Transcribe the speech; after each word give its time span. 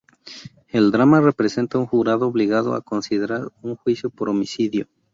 El 0.69 0.89
drama 0.91 1.21
representa 1.21 1.77
un 1.77 1.85
jurado 1.85 2.25
obligado 2.25 2.73
a 2.73 2.81
considerar 2.81 3.51
un 3.61 3.75
juicio 3.75 4.09
por 4.09 4.29
homicidio. 4.29 4.87